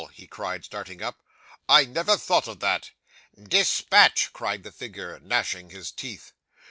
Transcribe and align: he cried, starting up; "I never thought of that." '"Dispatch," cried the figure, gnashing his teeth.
he 0.13 0.25
cried, 0.25 0.65
starting 0.65 1.03
up; 1.03 1.21
"I 1.69 1.85
never 1.85 2.17
thought 2.17 2.47
of 2.47 2.59
that." 2.59 2.89
'"Dispatch," 3.39 4.33
cried 4.33 4.63
the 4.63 4.71
figure, 4.71 5.19
gnashing 5.19 5.69
his 5.69 5.91
teeth. 5.91 6.33